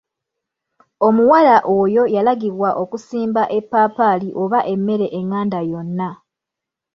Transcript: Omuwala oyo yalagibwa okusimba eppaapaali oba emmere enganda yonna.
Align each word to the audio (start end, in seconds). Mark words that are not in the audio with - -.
Omuwala 1.07 1.55
oyo 1.79 2.03
yalagibwa 2.15 2.69
okusimba 2.83 3.43
eppaapaali 3.57 4.29
oba 4.41 4.59
emmere 4.73 5.05
enganda 5.19 5.59
yonna. 5.71 6.09